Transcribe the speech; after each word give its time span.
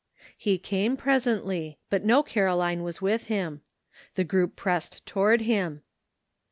He 0.35 0.57
came 0.57 0.97
presently, 0.97 1.77
but 1.91 2.03
no 2.03 2.23
Caroline 2.23 2.81
was 2.81 3.03
with 3.03 3.25
him. 3.25 3.61
The 4.15 4.23
group 4.23 4.55
pressed 4.55 5.05
toward 5.05 5.41
him. 5.41 5.83